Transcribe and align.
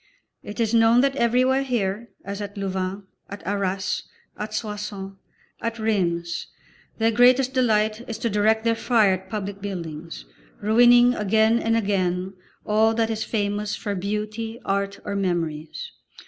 It 0.41 0.59
is 0.59 0.73
known 0.73 1.01
that 1.01 1.15
everywhere 1.15 1.61
here, 1.61 2.09
as 2.25 2.41
at 2.41 2.57
Louvain, 2.57 3.03
at 3.29 3.45
Arras, 3.45 4.01
at 4.35 4.51
Soissons, 4.51 5.15
at 5.61 5.77
Rheims, 5.77 6.47
their 6.97 7.11
greatest 7.11 7.53
delight 7.53 8.01
is 8.09 8.17
to 8.17 8.27
direct 8.31 8.63
their 8.63 8.73
fire 8.73 9.13
at 9.13 9.29
public 9.29 9.61
buildings, 9.61 10.25
ruining 10.59 11.13
again 11.13 11.59
and 11.59 11.77
again 11.77 12.33
all 12.65 12.95
that 12.95 13.11
is 13.11 13.23
famous 13.23 13.75
for 13.75 13.93
beauty, 13.93 14.59
art 14.65 14.99
or 15.05 15.15
memories. 15.15 15.91